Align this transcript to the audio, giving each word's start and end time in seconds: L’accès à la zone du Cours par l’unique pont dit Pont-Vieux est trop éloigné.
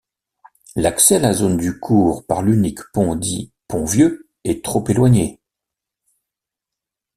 L’accès 0.75 1.17
à 1.17 1.19
la 1.19 1.31
zone 1.31 1.57
du 1.57 1.79
Cours 1.79 2.25
par 2.25 2.41
l’unique 2.41 2.79
pont 2.91 3.15
dit 3.15 3.53
Pont-Vieux 3.67 4.27
est 4.45 4.65
trop 4.65 4.83
éloigné. 4.89 5.39